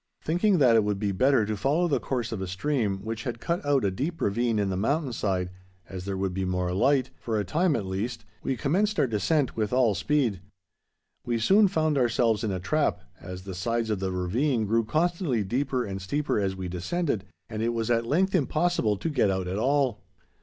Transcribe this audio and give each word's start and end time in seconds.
Thinking 0.23 0.57
that 0.57 0.75
it 0.75 0.83
would 0.83 0.97
be 0.97 1.11
better 1.11 1.45
to 1.45 1.55
follow 1.55 1.87
the 1.87 1.99
course 1.99 2.31
of 2.31 2.41
a 2.41 2.47
stream, 2.47 3.01
which 3.05 3.21
had 3.23 3.39
cut 3.39 3.63
out 3.63 3.85
a 3.85 3.91
deep 3.91 4.19
ravine 4.19 4.57
in 4.57 4.71
the 4.71 4.75
mountain 4.75 5.13
side, 5.13 5.51
as 5.87 6.05
there 6.05 6.17
would 6.17 6.33
be 6.33 6.43
more 6.43 6.73
light, 6.73 7.11
for 7.19 7.37
a 7.39 7.45
time 7.45 7.75
at 7.75 7.85
least, 7.85 8.25
we 8.41 8.57
commenced 8.57 8.99
our 8.99 9.05
descent 9.05 9.55
with 9.55 9.71
all 9.71 9.93
speed. 9.93 10.41
We 11.23 11.37
soon 11.37 11.67
found 11.67 11.99
ourselves 11.99 12.43
in 12.43 12.49
a 12.51 12.59
trap, 12.59 13.01
as 13.19 13.43
the 13.43 13.53
sides 13.53 13.91
of 13.91 13.99
the 13.99 14.11
ravine 14.11 14.65
grew 14.65 14.85
constantly 14.85 15.43
deeper 15.43 15.85
and 15.85 16.01
steeper 16.01 16.39
as 16.39 16.55
we 16.55 16.67
descended, 16.67 17.23
and 17.47 17.61
it 17.61 17.69
was 17.69 17.91
at 17.91 18.07
length 18.07 18.33
impossible 18.33 18.97
to 18.97 19.07
get 19.07 19.29
out 19.29 19.47
at 19.47 19.59
all. 19.59 20.01